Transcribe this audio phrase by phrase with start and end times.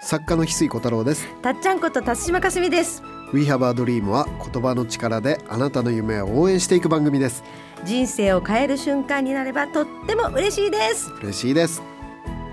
[0.00, 1.26] 作家の翡翠小太郎です。
[1.42, 3.02] たっちゃんこと辰島かすみです。
[3.32, 7.42] We Have a Dream は言葉の力であなたの夢を応援していく番組です。
[7.84, 11.10] 人生を変える瞬間になればとっても嬉しいです。
[11.20, 11.82] 嬉しいです。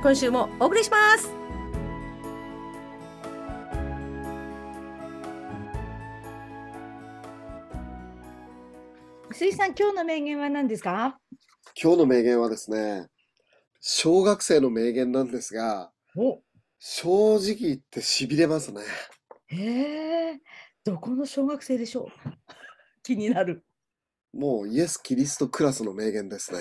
[0.01, 1.31] 今週もお送りします。
[9.31, 11.17] 水さん今日の名言は何ですか？
[11.81, 13.07] 今日の名言はですね
[13.81, 16.39] 小学生の名言なんですがお
[16.87, 18.81] 正直言って痺れますね。
[19.47, 20.39] へえ。
[20.83, 22.07] どこの小学生でしょう？
[23.01, 23.65] 気になる。
[24.33, 26.59] もうイエス・キリストクラスの名言ですね。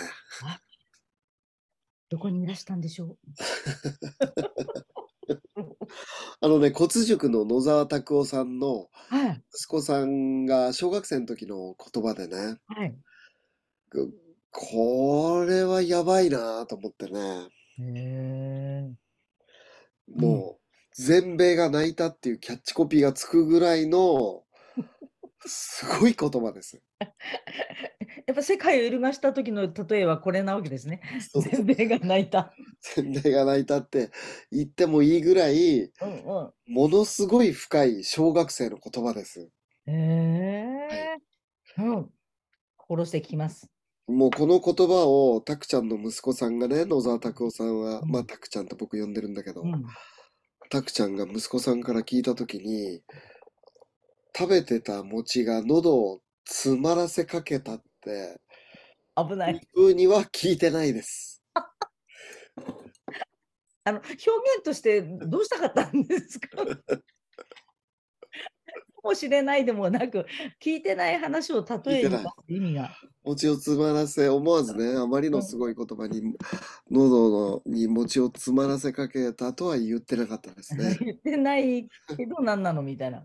[2.09, 3.19] どこにいらしたんでしょう？
[6.41, 9.43] あのね骨塾の野沢拓夫さんのはい。
[9.55, 12.97] 息子さんが小学生の時の言葉でねはい。
[13.93, 14.09] こ
[14.51, 17.51] これはやばいなと思ってね。
[17.79, 18.95] へえ
[20.09, 20.65] もう
[20.97, 24.43] 全米が泣いたっていうキャッチコピーがつくぐらいの
[25.47, 26.81] すごい言葉です。
[28.27, 31.03] やっぱ世界を揺るがした時の例えはこれなわけですね。
[31.53, 32.55] 全米が泣いた。
[32.81, 34.11] 全米が泣いたって
[34.51, 36.73] 言ってもいいぐらいうんうん。
[36.73, 39.51] ものすごい深い小学生の言葉です。
[39.87, 41.19] へえ。
[41.79, 42.11] うん。
[42.77, 43.74] 心して聞きます。
[44.07, 49.85] もうこの言葉をたくちゃんの息子さんがね野沢拓夫さんは、うんまあたくちゃんって僕呼んでるんだけど、うん。
[50.71, 53.03] たくちゃんが息子さんから聞いた時に
[54.37, 58.41] 食べてた餅が喉を詰まらせかけたって
[59.17, 59.61] 危ない。
[59.75, 61.43] ふうには聞いてないです。
[63.85, 66.65] あの表現としてどうしたかったんですかか？
[69.05, 70.27] もしれないでもなく
[70.61, 72.91] 聞いてない話を例えに出す意味が。
[73.23, 76.35] 餅を詰まらせ思わずねあまりのすごい言葉に
[76.91, 80.97] 喉のに餅を詰まらせかけたとは言ってなかったですね。
[81.01, 83.25] 言ってないけど何なのみたいな。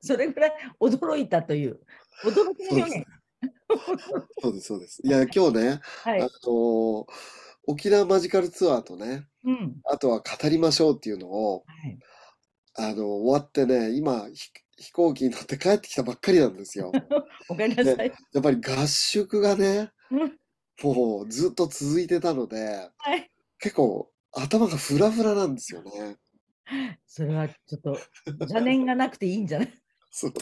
[0.00, 1.80] それぐらい驚いたという
[2.24, 3.06] 驚きの表現。
[4.40, 5.00] そうですそうです。
[5.04, 6.28] いや今日ね、はいあ。
[6.46, 7.06] の
[7.66, 9.76] 沖縄マジカルツアーとねうん。
[9.84, 11.98] あとは語りましょうっていうのをはい。
[12.76, 16.90] あの終わってね今ひ飛行機に乗って帰ってきたばっかりなんですよ。
[17.48, 18.12] おかえりなさい。
[18.32, 20.38] やっぱり合宿がねうん
[20.82, 23.30] もうずっと続いてたのではい。
[23.60, 26.16] 結構頭がフラフラなんですよね。
[27.06, 27.98] それはちょっと
[28.40, 29.72] 邪念がなくていいんじゃない？
[30.10, 30.32] そう。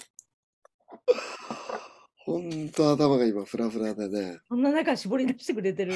[2.24, 4.38] ほんと頭が今フラフラでね。
[4.48, 5.94] そんな中絞り出してくれてる。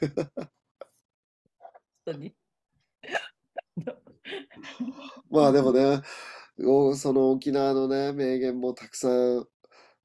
[0.00, 0.50] 本
[2.04, 2.34] 当に。
[5.30, 6.02] まあでもね、
[6.66, 9.46] おその沖縄のね、名言もたくさん、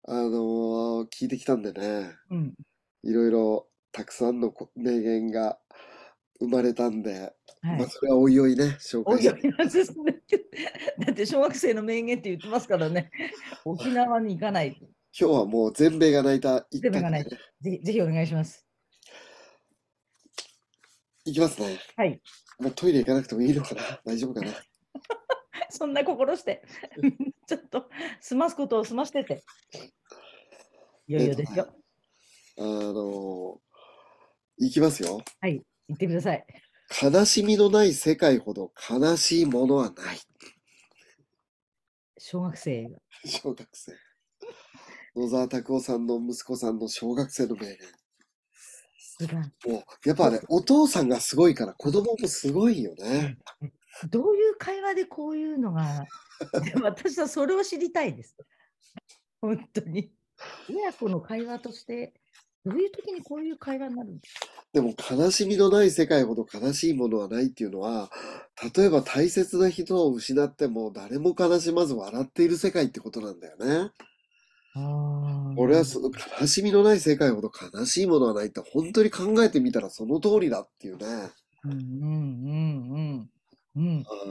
[0.05, 2.53] あのー聞いてきたんでね、うん。
[3.03, 5.59] いろいろたくさんのこ名言が
[6.39, 7.79] 生まれたんで、はい。
[7.79, 9.47] まあそれはおいおいね、紹おいお介して。
[9.47, 10.21] いなんですね。
[11.05, 13.11] だって小学生の名言って言ってますからね。
[13.65, 14.77] 沖縄に行かない。
[15.17, 18.67] 今日はもう全米が泣いた一全米が泣い択でぜひぜひお願いします。
[21.25, 21.79] いきますね。
[21.95, 22.21] はい。
[22.59, 24.53] もうトイレ行かなくてもいいのかな 大丈夫かな
[25.69, 26.63] そんな心して、
[27.47, 27.89] ちょっと
[28.21, 29.43] 済ますことを済ましてて。
[31.07, 31.67] いよいよですよ。
[32.57, 33.63] あのー
[34.57, 35.21] いきますよ。
[35.41, 35.61] はい。
[35.87, 36.45] 言ってください。
[37.01, 40.19] 悲しみのない世界ほど悲しいものはない。
[42.17, 42.99] 小学生が。
[43.25, 43.93] 小学生。
[45.15, 47.77] 野沢拓夫さんの息子さんの小学生の名言。
[49.27, 53.37] すがもう、やっぱね、お父さんがすごいから子供もすごいよね。
[54.09, 56.05] どういう会話でこういうのが、
[56.63, 58.35] で 私はそれを知りたいです。
[59.41, 60.11] 本当に。
[60.69, 62.13] 親子の会話として、
[62.65, 64.47] どういう時にこういう会話になるんですか？
[64.73, 68.09] でも悲しみのない世界ほど悲しいものはないっていうのは、
[68.75, 73.91] 例えば大切な人を失っても誰も悲しまず笑っている世界ってことなんだよね。
[74.75, 76.09] あ俺はその
[76.41, 81.05] 悲しみのない世界ほど悲しいものはないって本当に考えてみたらその通りだっていうね。
[81.65, 83.29] うんうんうん
[83.75, 83.81] うん。
[83.81, 84.05] うん。
[84.07, 84.25] あ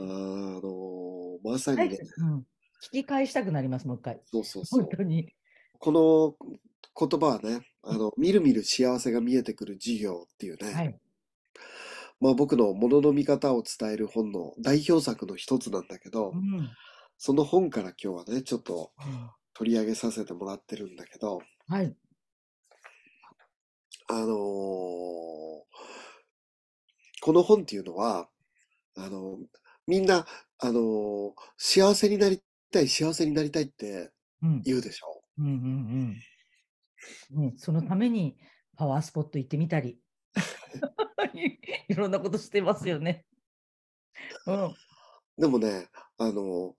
[0.61, 4.21] のまさはいにね、うん、聞き返したくなります、もう一回。
[4.25, 4.97] そうそうそう本。
[4.97, 5.33] 当に。
[5.79, 6.35] この
[6.97, 10.99] 言葉はね、あの、みるみる幸せが見えてくる授業っていうね、はい。
[12.21, 16.69] まあ僕のものの見方を伝える本の代表作の一つなんだけどう、ん。
[17.17, 18.91] その本から今日はね、ちょっと
[19.53, 21.95] 取り上げさせてもらってるんだけど、はい。
[24.09, 25.63] あのー
[27.21, 28.27] この本っていうのは、
[28.97, 29.37] あの、
[29.87, 30.25] みんな、
[30.59, 32.41] あのー幸せになり
[32.71, 34.11] たい、幸せになりたいって
[34.41, 34.61] うん。
[34.63, 35.23] 言うでしょ？
[35.37, 36.17] うんうん
[37.31, 37.41] うん。
[37.41, 38.35] ね、そのために
[38.77, 39.99] パワースポット行ってみたり、
[41.33, 41.57] い
[41.89, 43.25] いろんなことしてますよね。
[44.45, 44.75] うん。
[45.37, 46.75] でもね、あの、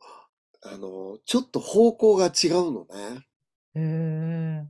[0.66, 3.26] あの、ちょっと方向が違うのね。
[3.74, 4.66] へえ。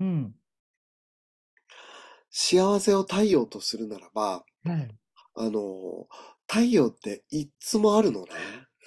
[0.00, 0.34] うん。
[2.30, 4.88] 幸せを太陽とするならば、はい。
[5.34, 6.06] あの、
[6.46, 8.28] 太陽っていっつもあるのね。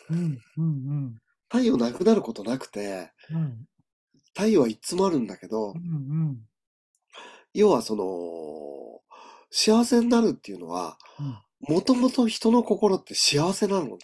[0.10, 0.40] うん。
[0.58, 1.16] うん。
[1.50, 3.42] 太陽なくなることなくて、うん。
[3.42, 3.58] はい。
[4.34, 6.48] 太陽はいっつもあるんだけどう、ん。
[7.54, 9.02] 要はその、
[9.50, 11.76] 幸せになるっていうのは、うん。
[11.76, 13.98] もともと人の心って幸せなのね。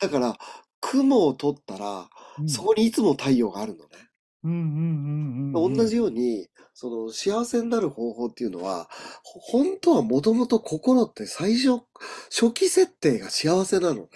[0.00, 0.36] だから、
[0.80, 2.46] 雲を取ったら、うん。
[2.46, 4.08] そこにいつも太陽があるのね。
[4.44, 4.52] うん。
[4.52, 4.58] うん。
[4.60, 5.74] うん。
[5.76, 5.84] うん。
[5.84, 8.88] 同じように、その幸せになる方法っていうのは、
[9.24, 11.82] ほ本当はもともと心って最初、
[12.30, 14.08] 初期設定が幸せなのね。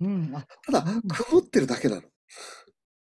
[0.00, 0.32] うん。
[0.32, 2.02] あ、ただうん、曇ってるだけなの。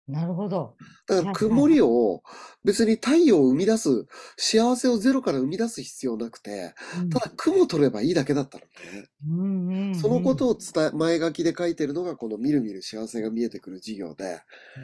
[0.07, 0.75] なるほど。
[1.07, 2.21] だから曇りを
[2.63, 4.07] 別に太陽を生み出す、
[4.37, 9.07] 幸せをゼロから生み出す必要なくて、うんただ雲取ればいいだけだったのね。
[9.27, 14.41] うんうんうんそのことを伝え、前書きで書いてるのがこのみるみる幸せが見えてくる授業で、
[14.75, 14.79] へ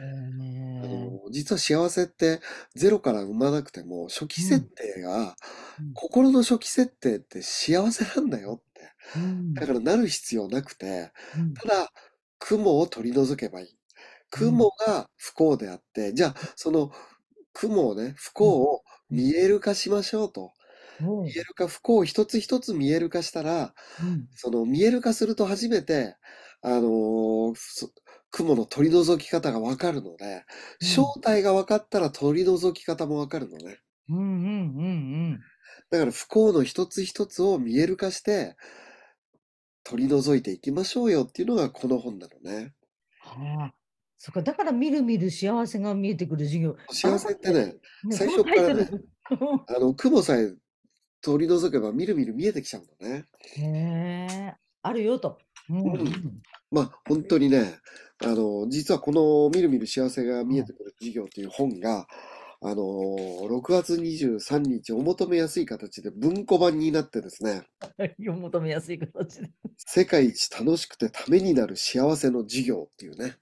[0.78, 2.40] あーの、実は幸せって
[2.74, 5.36] ゼロから生まなくても、初期設定が、
[5.78, 8.92] うん心の初期設定って幸せなんだよって。
[9.16, 11.92] うんだからなる必要なくて、うんただ、
[12.38, 13.78] 雲を取り除けばいい。
[14.34, 16.92] 雲が不幸であって、じゃあ、その
[17.52, 20.52] 雲をね、不幸を見える化しましょうと。
[20.98, 21.34] おう。
[21.34, 24.28] 見える化、不幸を一つ一つ見える化したら、うん。
[24.32, 26.16] その見える化すると初めて、
[26.62, 27.54] あの
[28.30, 30.44] 雲の取り除き方がわかるので、
[30.80, 31.04] うん。
[31.04, 33.80] 正体が分かったら取り除き方もわかるのね。
[34.08, 34.82] うんうんう
[35.36, 35.44] ん。
[35.90, 38.56] だから不幸の一つ一つを見える化して、
[39.82, 42.74] 取り除いていきましょうよっていうのがこの本なのね。
[43.18, 43.74] はあ、
[44.24, 46.76] そっか、だからみるみる幸せが見えてくる授業。
[46.88, 47.74] 幸せってね、
[48.04, 48.88] ね最初からね
[49.68, 50.50] あの、雲さえ
[51.20, 53.26] 取り除けばみるみる見えてきちゃうのね。
[53.56, 55.36] へえ、あるよと。
[55.68, 56.40] うんうん
[56.70, 57.74] まあ、本当にね、
[58.24, 62.06] あの、実はこのみるみる幸せが見えてくる授業っていう本が、
[62.62, 67.64] あの、6月23日お求めやすい形で文庫版になってですね、
[68.16, 69.50] 読み求めやすい形で。
[69.76, 73.36] 世界一楽しくてためになる幸せの授業っていうね。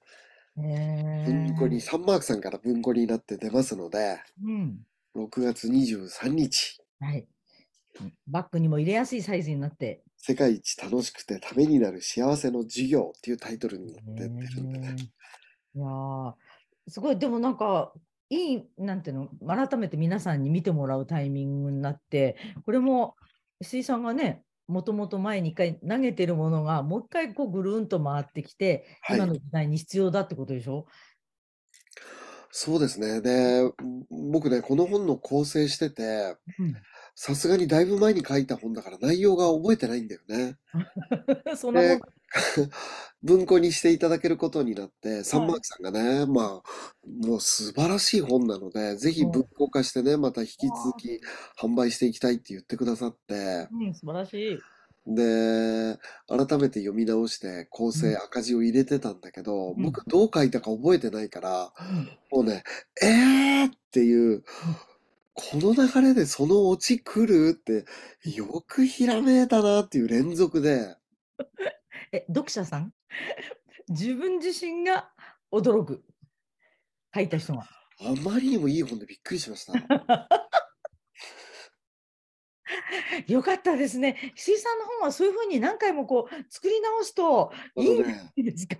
[0.56, 4.80] 文庫に、サンマークさんから文庫になって出ますので、うん。
[5.16, 7.26] 6月23日、はい。
[8.26, 10.02] バッグにも入れやすいサイズになって。
[10.16, 14.96] 世界一楽しくてためになる幸せの授業っていうタイトルになって出るんでね。
[15.74, 16.34] いやー
[16.88, 17.92] すごい、でもなんか、
[18.28, 23.14] いい、なんていうの、改めて皆さんに見てもらうタイミングになって、これも、
[23.60, 30.86] 石井さんがね、もともと前に一回投げてるものが、もう一回こうぐるんと回ってきて、はい今の時代に必要だってことでしょ？
[32.50, 33.22] そうですね。
[33.22, 33.70] で、
[34.10, 36.36] 僕ね、この本の構成してて、
[37.14, 40.56] さすがにだいぶ前に書いた本だから内容が覚えてないんだよね。
[41.48, 41.56] うん。
[41.56, 42.04] そんなもんで、
[43.22, 51.20] 文庫にしていただけることになって、サンマークさんがね、まあ、もう素晴らしい本なので、ぜひうん文庫化してね、また引き続き
[51.60, 54.58] 販売していきたいって言ってくださって、うん、素晴らしい。
[55.06, 55.98] で、
[56.28, 58.16] 改めて読み直して構成うん。
[58.16, 59.82] 赤字を入れてたんだけど、うん。
[59.82, 62.10] 僕どう書いたか覚えてないから、うん。
[62.30, 62.62] もうね、
[63.02, 64.44] えーっていう、
[65.34, 67.84] この流れでそのオチ来るって、
[68.36, 70.96] よくひらめいたなっていう連続で、
[72.12, 72.92] え、読者さん？
[73.88, 75.10] 自分自身が
[75.52, 76.04] 驚く。
[77.14, 77.66] 書いた人が。
[78.00, 79.72] あまりにもいい本でびっくりしました。
[83.26, 84.32] よかったですね。
[84.36, 88.76] 石井さんの本はそういうふうに何回もこう作り直すといいんですか？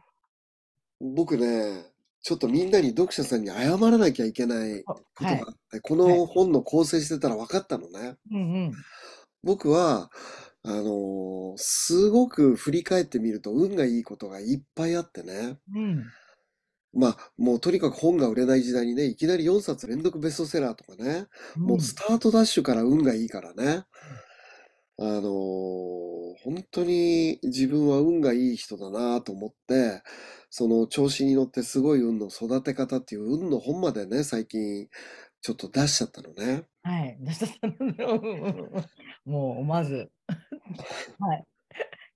[1.01, 1.85] 僕ね、
[2.23, 8.17] ちょっとみんなに読者さんに謝らなきゃいけないことがあって、この本の構成してたら分かったのね。
[8.31, 8.73] うんうん。
[9.43, 10.11] 僕は、
[10.65, 15.59] あのーすごく振り返ってみると運がいいことがいっぱいあってね。
[15.75, 16.15] うん。
[16.95, 21.27] まあ、もうとにかく本が売れない時代にね、いきなり4冊連続ベストセラーとかね、
[21.65, 23.85] もうスタートダッシュから運がいいからね。
[24.99, 26.13] あのー
[26.45, 30.03] 本当に自分は運がいい人だなと思って、
[30.51, 34.89] その調子に乗ってすごい運の育て方っていう運の本までね、最近
[35.43, 36.67] ちょっと出しちゃったのね。
[36.83, 37.17] はい。
[37.21, 38.85] 出したのでうんうんうん
[39.25, 40.11] もう思わず。
[41.19, 41.47] はい。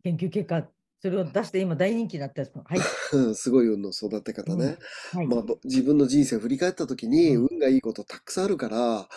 [0.05, 2.65] 研究結果、それを出して今大人気になったやつも。
[2.65, 2.91] はい。
[3.35, 4.79] すごい運の育て方ね。
[5.13, 5.29] はい。
[5.29, 9.09] まあ、ぼ自分の人生を振り返った時にうん運がいいことたくさんあるから、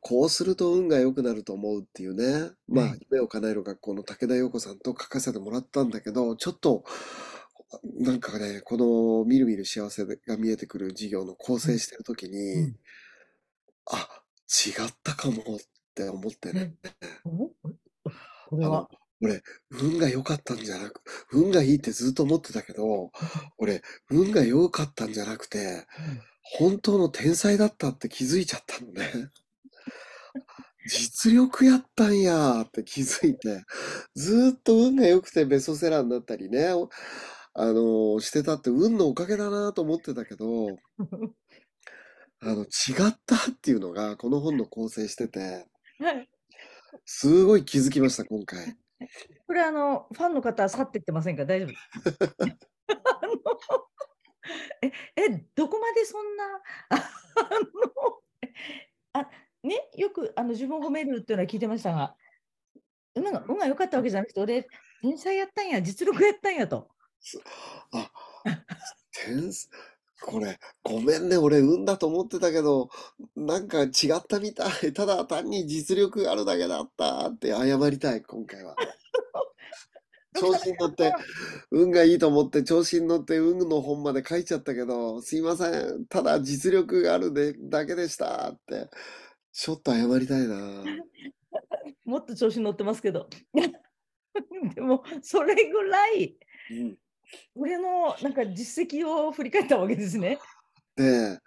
[0.00, 2.50] こうすると運が良くなると思うっていうね。
[2.68, 6.84] まあはい、夢を叶える学校の武田陽子さんと書かせてもらったんだけど、ちょっと、
[8.00, 12.76] なんかね、このみるみる幸せが見えてくる授業の構成してる時うにん、
[13.92, 14.08] あ、
[14.66, 15.60] 違ったかもっ
[15.94, 16.74] て思ってね。
[18.48, 18.88] これあのは。
[19.22, 23.10] 俺、運が良かったんじゃなく、運がいいってずっと思ってたけど、
[23.58, 25.86] 俺、運が良かったんじゃなくて、
[26.42, 29.30] 本当の天才だったって気づいちゃったのね。
[30.86, 33.64] 実力やったんやーって気づいて、
[34.14, 36.88] ずーっと運が良くてベストセラーになったりね、お
[37.54, 40.68] あのーしてたって運のおかげだなと思ってたけど、
[42.42, 42.66] あの、違
[43.08, 45.66] ったっていうのがこの本の構成してて、
[45.98, 46.28] はい。
[47.04, 48.76] すごい気づきました、今回。
[49.46, 51.44] これあの、ファンの方去ってってませんか？
[51.44, 51.70] 大丈夫？
[54.82, 56.44] え、え、どこまでそんな、
[56.88, 58.20] あの、
[59.12, 59.28] あ、
[59.62, 62.16] ね、よくあの自分を褒めるっていうのは聞いてましたが、
[63.14, 64.66] 運が運が良かったわけじゃなくて、俺、
[65.02, 66.88] 天才やったんや、実力やったんやと。
[67.92, 68.10] あ、
[69.12, 69.70] 天才、
[70.22, 72.90] これ、ごめんね、俺、運だと思ってたけど、
[73.36, 74.92] なんか違ったみたい。
[74.92, 78.76] ただ単に実力があるだけだったって謝りたい、今回は。
[80.38, 81.12] 調子に乗って、
[81.70, 88.88] 運がいいと思って調子に乗って運の本まで書いちゃったけど、すいません、ただ実力があるでだけでしたって、
[89.52, 90.84] ちょっと謝りたいな。
[92.04, 93.28] もっと調子に乗ってますけど。
[94.74, 96.36] でも、それぐらい、
[96.70, 96.98] うん
[97.54, 100.38] 俺のなんか実績を振り返ったわけですね。
[100.96, 101.38] で、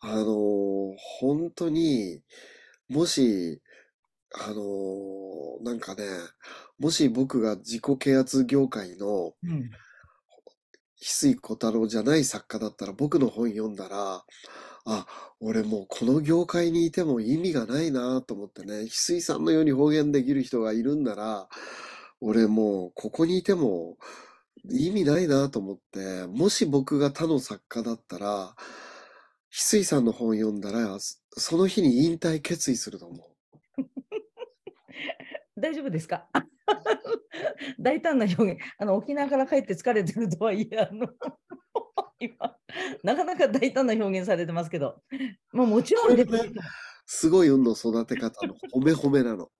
[0.00, 2.22] あのー本当に、
[2.88, 3.60] もし、
[4.32, 6.04] あのーなんかね、
[6.78, 9.70] もし僕が自己啓発業界のうん。
[11.02, 14.22] 翡翠小太郎じゃない作家だったら僕の本読んだら、
[14.84, 15.06] あ、
[15.40, 21.48] 俺もうこの業界にいても意味がないなと思ってね、翡翠さんのように方言できる人がいるんなら、
[22.20, 23.96] 俺もうここにいても
[24.68, 28.54] 意味ないなと思って、もし僕が他の作家だったら、
[29.52, 33.24] 翡翠さんの本読んだら、そその日に引退決意すると思
[35.56, 36.26] 大丈夫ですか？
[37.80, 38.60] 大胆な表現。
[38.78, 41.08] あの沖縄から帰って疲れてるとはいえ、あの
[42.20, 42.56] 今、
[43.02, 45.02] なかなか大胆な表現されてますけど、
[45.52, 46.52] まあ、もちろんでこれねう。
[47.06, 49.50] すごい運の育て方の褒め褒めなの。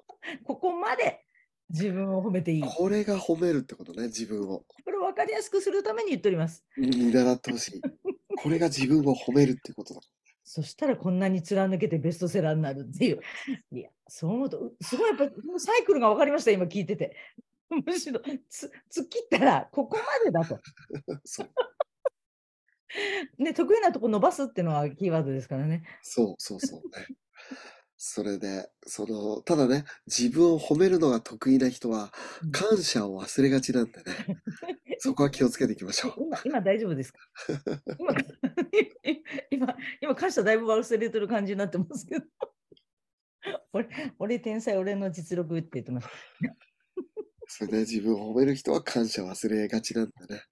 [0.45, 1.25] ここまで
[1.71, 2.63] 自分を褒めていい。
[2.63, 4.65] ここれが褒めるってことね、自分を。
[4.87, 6.65] れを分かりやすくするために言っております。
[6.77, 7.81] 見習ってほしい。
[8.37, 10.01] これが自分を褒めるってことだ。
[10.45, 13.21] そしたらこんなに貫けてベストセラーになるっていう。
[13.71, 17.15] いや、そう思うと、うすごいやっぱりサイクルが分かりました、今聞いてて。
[17.87, 20.59] むしろつ突っ切ったらここまでだと。
[23.39, 25.85] ね、得意なとこ伸ばすっていうのはキーワードですからね。
[26.03, 26.87] そうそうそうね。
[28.03, 32.11] それで、その、ただね、自分を褒めるのが得意な人は
[32.43, 34.05] うん、感謝を忘れがちなんでね、
[35.01, 36.15] そこは気をつけていきましょう。
[36.17, 37.19] 今、今大丈夫ですか？
[37.99, 38.15] 今、
[39.53, 42.25] 今、今、感謝だいぶ忘れてる感じになってますけど。
[43.75, 43.89] 俺、
[44.19, 46.13] 俺天才、俺の実力って言ってました。
[47.49, 50.43] それで自分を褒める人は感謝忘れがちなんでね、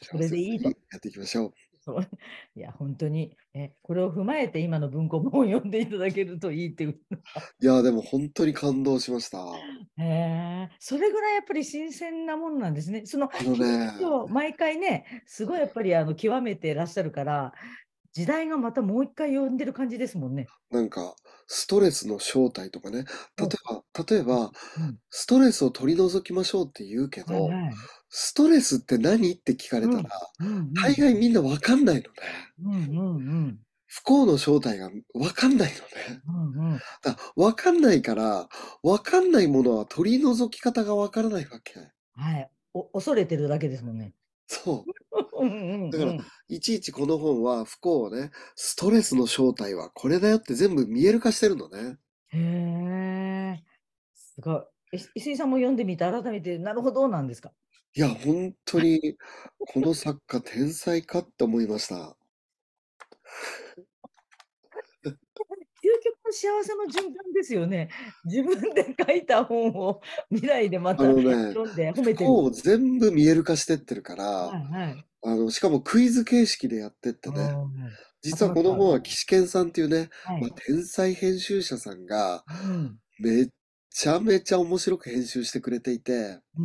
[0.00, 0.70] それでいいと。
[0.70, 1.52] やっていきましょう。
[1.84, 2.00] そう
[2.56, 6.98] いや、本当に、え、これを踏まえて今の文庫本を読んでいただけるといいっていう。
[7.60, 9.38] いや、でも本当に感動しました。
[9.98, 13.04] へえ、それぐらいやっぱり新鮮なものなんですね。
[13.04, 13.92] その、あのね、
[14.30, 17.52] 毎回ね、すごいやっぱりあの極めてらっしゃるから、
[18.14, 20.46] 時代がまたもう一回呼んでる感じですもんね。
[20.70, 21.14] なんか、
[21.48, 23.04] ストレスの正体とかね、
[23.36, 24.50] 例えば、例えば、うん
[25.10, 27.74] ストレスを取り除きましょうって言うけど、はいはい
[28.16, 29.32] ストレスって何？
[29.32, 30.08] って聞かれたら、
[30.80, 32.06] 大概みんなわかんないのね。
[32.62, 36.22] うんうんうん不幸の正体がわかんないのね。
[36.28, 38.48] うんうんだわかんないから、
[38.84, 41.74] わかんないものは取り除き方がわからないわけ。
[42.12, 42.48] はい。
[42.72, 44.14] お恐れてるだけですもんね。
[44.46, 45.90] そう。
[45.90, 46.16] だから
[46.48, 51.96] いちいちこの本は不幸をね、ストレスの正体はこれだよって全部見える化してるのね。
[52.28, 53.62] へえ、
[54.14, 54.62] すごい。
[54.92, 57.50] え石井さんも読んでみて、改めて、なるほどなんですか？
[57.96, 59.16] いや、本当に、
[59.72, 62.16] この作家天才かって思いました。
[65.04, 65.10] 究
[66.02, 67.90] 極の幸せの循環ですよね。
[68.24, 75.06] 自分で書いた本を未来でまたあのね読んで褒めて幸を全部見える化してってるから、はいはい。
[75.22, 77.42] あの、しかもクイズ形式でやってってね。
[77.42, 77.72] うん
[78.22, 83.48] 実はこの本は岸健さんっていうね、はいまあ、天才編集者さんがうんめっ
[83.90, 86.12] ちゃめちゃ面白く編集してくれていて、
[86.58, 86.64] うん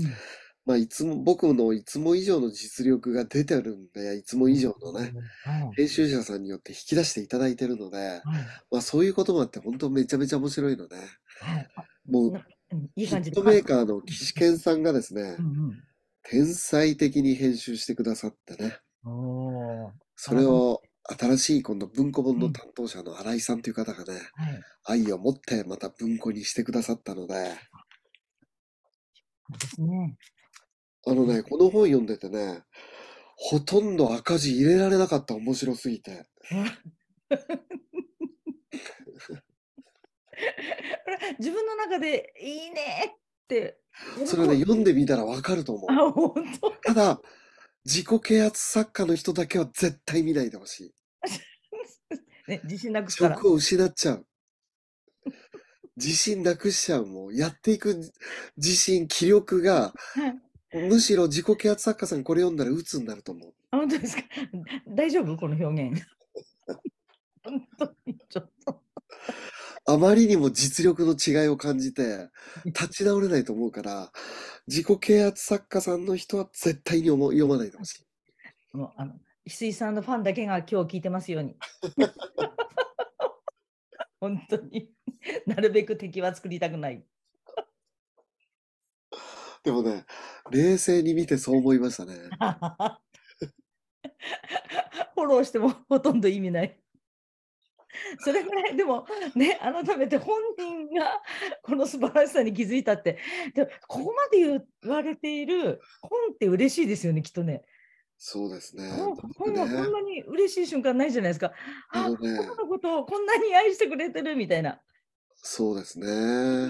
[0.70, 8.22] まあ、いつも、僕のいつも以上の実力が出てるんで、いつも以上のね、はい編集者さんによって引き出していただいてるので、はい。
[8.70, 10.98] まあ、そういうこともあって本当めちゃめちゃ面白いのね。
[11.42, 11.68] はい。
[11.76, 12.84] あもうなうん。
[12.96, 13.42] いいヒ感じで。
[13.42, 15.84] ットメーカーの岸健さんがですねうん、
[16.22, 19.92] 天才的に編集してくださってね、うんおー。
[20.18, 20.84] それを
[21.20, 24.20] 新しい今度文庫本の担当者の新井さんという方がね、
[24.86, 25.04] はい。
[25.08, 27.56] 愛を持ってまた文庫にしてくださったので、
[29.58, 30.16] ですね。
[31.08, 32.64] あのね、この本読んでてね、
[33.36, 36.28] ほとんど赤字入れられなかった、面白すぎて。
[41.40, 43.78] 自分の中でいいねって
[44.26, 45.92] それね、読んでみたらわかると思う。
[45.92, 46.72] あ、本当。
[46.72, 47.22] ただ、
[47.86, 50.94] 自己啓発作家の人だけは絶対見ないでほしい。
[52.48, 53.36] ね、自信なくすから。
[53.36, 54.26] 職を失っちゃう。
[55.98, 57.06] 自信なくしちゃう。
[57.06, 58.00] もう、やっていく
[58.58, 59.94] 自信、気力が、
[60.74, 63.54] むしろ自己啓発作家さんこれ読んだら鬱になると思う。
[63.72, 64.24] あ、本当ですか？
[64.88, 65.36] 大丈夫？
[65.38, 66.04] この表現。
[67.44, 68.84] 本当にちょっと。
[69.86, 72.30] あまりにも実力の違いを感じて、
[72.66, 74.12] 立ち直れないと思うから、
[74.68, 78.06] 自己啓発作家さんの人は絶対に読ま読まないでほし
[78.74, 78.78] い。
[78.78, 81.56] もうあの翡翠さんのファンだけが今日聞いてますように。
[84.22, 84.92] 本当に
[85.48, 87.04] なるべく敵は作りたくない。
[89.64, 90.06] でもね、
[90.52, 92.14] 冷静に見てそう思いましたね。
[95.16, 96.80] フォローしてもほとんど意味ない。
[98.20, 101.22] それぐらいでもね改めて本人が
[101.64, 103.18] この素晴らしさに気づいたって
[103.56, 107.64] でもここまで言われている本って嬉しいですよねきっとね。
[108.22, 108.92] そうですね。
[108.92, 111.54] 本はこんね、なに嬉しい瞬間ないじゃないですか。
[111.94, 114.82] あ、ね僕のことをこんなに愛してくれてるみたいな。
[115.36, 116.70] そうですね。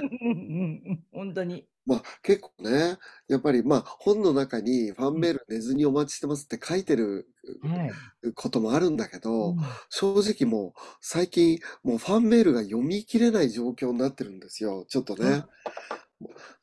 [1.12, 1.68] 本当に。
[1.90, 7.28] まあ結構ね、やっぱりまあ本の中にファンメール寝ずにお待ちしてますって書いてる
[7.62, 8.00] はい。
[8.36, 14.86] こともあるんだけうど、ん正直もう最近もうファンメールが読み切れない状況になってるんですよ。
[14.90, 15.44] ちょっとね。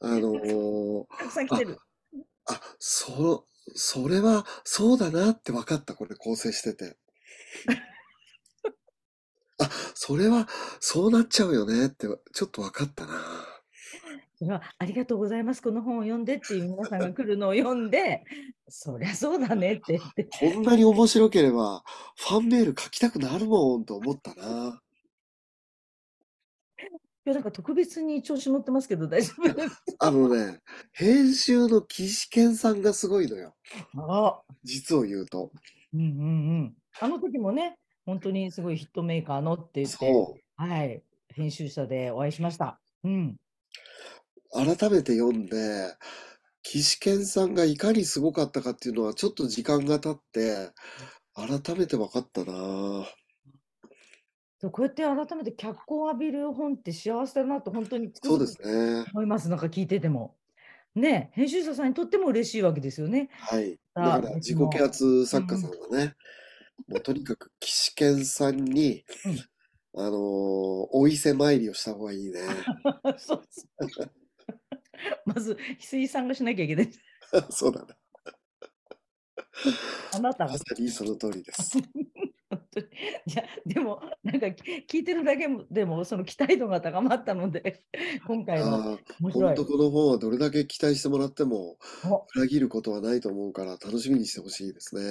[0.00, 1.78] あのーたくさん来てる。
[2.47, 6.97] あ、そ、それはそうだなって分かった、これ構成してて。
[9.59, 10.49] あ、それは
[10.80, 13.14] そうなっちゃうよねってちょっと分かったな。
[14.38, 15.62] それはありがとうございます。
[15.62, 18.22] この本を読んでっていう皆さんが来るのを読んで、
[18.68, 20.24] そりゃそうだねって言って。
[20.24, 21.82] こんなに面白ければ
[22.16, 24.82] ファンメール書きたくなるもんと思ったな。
[27.26, 30.60] いやなんか特別に調子乗ってますけど大丈夫ですあのね、
[30.92, 33.54] 編集の岸健さんがすごいのよ。
[33.96, 35.50] あ、実を言うと。
[35.94, 36.12] うんうんう
[36.64, 36.75] ん。
[37.00, 40.44] あの時もね、本当にすごいヒットメーカーのって言って。
[40.56, 41.02] はい、
[41.34, 42.78] 編集者でお会いしました。
[43.02, 43.36] うん。
[44.56, 45.95] 改めて読んで、
[46.62, 50.71] 岸健さんがいかにすごかったかっていうのはちょっと時間が経って、
[51.34, 53.06] 改めて分かったな。
[54.58, 59.04] そうこうやって改めて脚光を浴びる本って幸せだなと本当につくそうですね。
[59.12, 59.50] 思います。
[59.50, 60.34] なんか聞いてても。
[60.95, 63.28] ね、編集者さんにとっても嬉しいわけですよね。
[63.32, 63.78] はい。
[63.92, 66.14] あだから自己啓発作家さんはね、
[66.88, 69.04] もうとにかく岸健さんに、
[69.95, 70.16] あのー
[70.92, 72.40] お伊勢参りをした方がいいね。
[73.19, 74.10] そうそう。
[75.25, 76.91] まず、翡翠さんがしなきゃいけない。
[77.50, 77.95] そうだね。
[80.15, 80.65] あなたがまさ。
[80.78, 81.78] にその通りです。
[82.78, 87.82] いや、でも、なんか聞いてるだけでも、その期待度が高まったので、
[88.26, 89.65] 今回のああ、面白い本当。
[89.65, 95.02] この本はどれだけ期待してもらってもお裏切ることはないと思うから楽しみにしてほしいですね。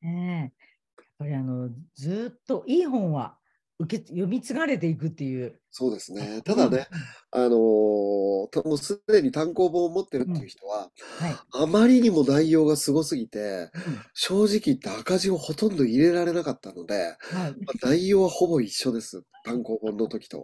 [0.00, 0.62] ねえ
[0.96, 3.36] やっぱりあのずーっといい本は
[3.80, 5.60] 受け読み継がれていくっていう。
[5.70, 6.42] そうですね。
[6.42, 6.88] ただね、
[7.30, 11.26] あのもうすでに単行本を持ってるっていう人は、うん。
[11.26, 11.36] はい。
[11.52, 19.22] あまりにも内容がすごすぎて、うん正直言って赤字をほとんど入れられなかったので、はい、まあ内容はほぼ一緒です。
[19.44, 20.42] 単行本の時と。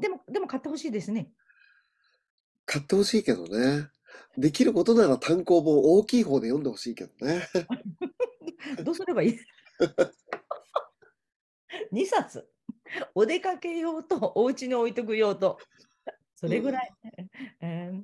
[0.00, 1.30] でも、でも買ってほしいですね。
[2.66, 3.88] 買ってほしいけどね。
[4.36, 7.48] できることなら単行本大きい方で読んでほしいけどね。
[8.84, 9.38] どうすればいい？
[11.92, 12.48] ?2 冊。
[13.14, 15.58] お出かけ用と お家に置いとく用と。
[16.36, 16.92] それぐらい。
[17.60, 18.02] えー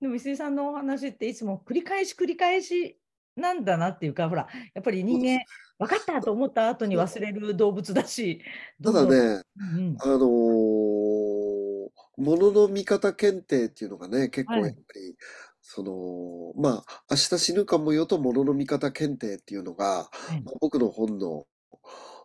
[0.00, 2.98] でも石井さんのお話っていつも繰り返し繰り返し
[3.36, 5.44] なんだなっていうか、ほら、やっぱり人間、
[5.78, 8.42] 分かったと思った後に忘れる動物だし、
[8.82, 15.16] ただね、うんあのー、ものの見方検定っていうのがね、結構はいやっぱり、
[15.60, 21.46] その、まあ、明日死ぬかもよとものの見方検定っていうのが、はいまあ僕の本の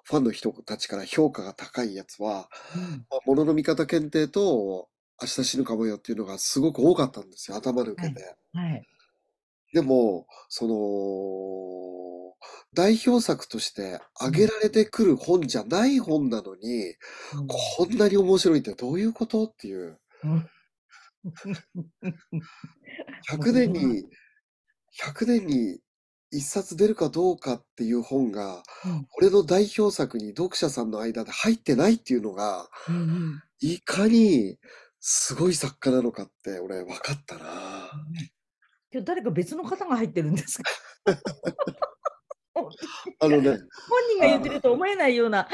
[0.08, 4.88] ファンの人たちから評価が高いやつは、うんまあものの見方検定と
[5.22, 8.36] 明日死ぬかもよっていうのがすごく多かったんですよ、頭抜けて。
[8.54, 8.88] はい。
[9.74, 12.36] でも、その、
[12.74, 16.86] 代表作として挙げられてくる本じゃない本なのに、
[17.34, 20.00] うんこんなに面白いってどういうことっていう。
[20.24, 20.50] うん
[23.30, 24.06] 100年に、
[25.04, 25.80] 100年に
[26.32, 29.08] 一冊出るかどうかっていう本が、うん。
[29.18, 33.42] 俺の代表作に読者さんの間で入ってないっていうのが、うんうん。
[33.60, 34.58] いかに
[35.00, 37.90] すごい作家なのかって俺分かったな。
[38.92, 40.70] 今日誰か別の方が入ってるんですか？
[43.20, 43.50] あのね、
[43.90, 45.48] 本人が言ってると思えないような。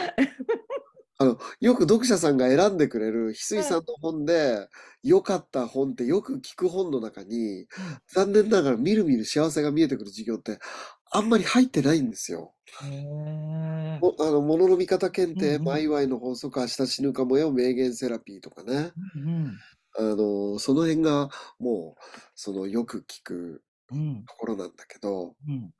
[1.24, 4.68] あの、よく読者さんが選んでくれる翡翠さんの本で
[5.04, 7.68] 良かった本ってよく聞く本の中に、
[8.14, 10.60] 残念ながらみるみる幸せが見えてくる授業って
[11.12, 12.54] あんまり入ってないんですよ。
[14.02, 15.64] もあの、ものの見方検定、うんうん。
[15.64, 18.92] マイワイの法則、明日死ぬかもよ、名言セラピーとかね。
[19.16, 19.58] うん。
[19.96, 22.02] あの、その辺がもう、
[22.36, 24.26] そのよく聞くうん。
[24.26, 25.72] ところなんだけど、うん。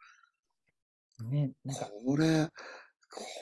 [1.30, 1.90] ね、なんか。
[2.06, 2.50] これ、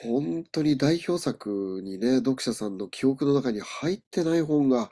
[0.02, 4.90] 本当に代表作にね、読者さんの記憶の中に入ってない本が、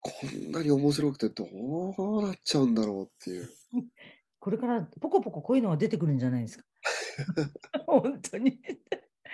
[0.00, 3.50] こんなに面白くてどうなっちゃうんだろうっていう。
[4.40, 6.64] これからポコポコこういうのが出てくるんじゃないですか。
[7.86, 8.60] 本当に。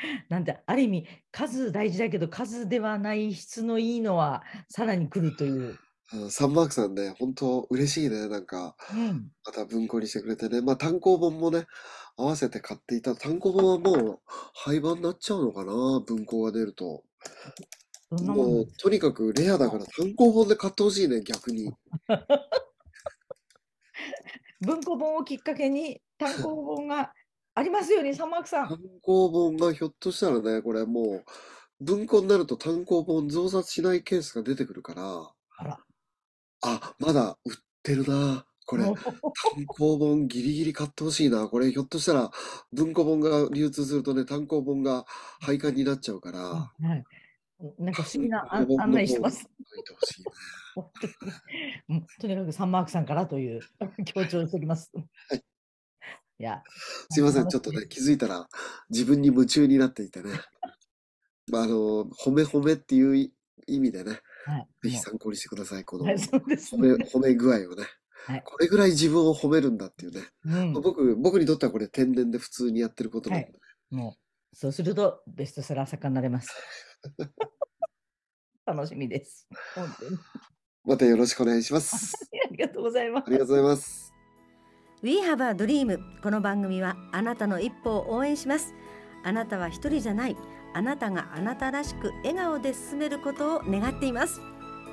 [0.29, 5.79] なんてある意味数大事だけど数ではない質のいいのはさらに来るという。
[6.31, 8.29] サンマークさんね、本当嬉しいね。
[8.29, 10.61] なんか、うん、また文庫にしてくれてね。
[10.61, 11.67] まあ単行本もね、
[12.17, 13.17] 合わせて買っていた。
[13.17, 14.21] 単行本はもう
[14.55, 15.73] 廃盤になっちゃうのかな
[16.07, 17.03] 文庫が出ると。
[18.11, 21.73] どんなもんもう、とにかくレアだから単行本で買ってほしいね、逆に。
[24.61, 27.13] 文庫本をきっかけに単行本が
[27.55, 28.69] ありますように、サンマークさん。
[28.69, 31.25] 単行本がひょっとしたらね、これもう、
[31.81, 35.79] 文庫になると単行本増刷しないケースが出てくるから、あら。
[36.65, 38.47] あ、まだ売ってるな。
[38.67, 38.95] これ、単
[39.67, 41.49] 行本ギリギリ買ってほしいな。
[41.49, 42.31] これひょっとしたら
[42.73, 45.05] 文庫本が流通するとね、単行本が
[45.41, 47.05] 廃刊になっちゃうから、はい。
[47.79, 49.43] なんか不思議な案単行本の案内してます。
[49.43, 50.31] 書いてほしいね。
[50.75, 51.13] 本当に
[51.89, 53.61] うんとにかくサンマークさんからという
[54.07, 54.91] 強調しておきます。
[54.95, 55.45] はい。
[56.41, 56.63] いや、
[57.11, 58.49] すいません、ちょっとね、気づいたら
[58.91, 60.31] 自分に夢中になっていてね。
[61.53, 63.33] まあ、あの、褒め褒めっていう意
[63.67, 64.69] 意味でね、はい。
[64.83, 65.85] ぜひも参考にしてください。
[65.85, 67.05] このうはい、褒め、ね。
[67.13, 67.85] 褒め具合をね。
[68.27, 70.23] はいこれぐらい自分を褒めるんだっていうね。
[70.47, 73.53] うん、僕、僕にとってはこれ天然で普通にやってることなんで。
[73.91, 74.17] も
[74.53, 76.51] う、そうするとベストセラー作家になれます。
[78.65, 79.47] 楽しみです。
[80.85, 82.15] またよろしくお願いします。
[82.47, 83.31] ありがとうございますあ。
[83.31, 84.15] りがとうございます。
[85.03, 88.73] We have a dream この番組はあなたの一歩を応援します
[89.23, 90.37] あなたは一人じゃない
[90.75, 94.41] あなたがあなたらしく笑顔で進めることを願っています。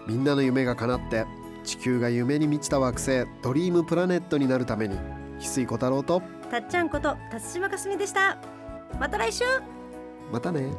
[0.08, 1.26] みんなの夢が叶って
[1.64, 8.38] 地球が夢に満ちた惑星ドリームプラネットになるために翡翠小太郎とたっちゃんこと辰島かすみでした。
[9.00, 9.44] また来週。
[10.32, 10.72] またね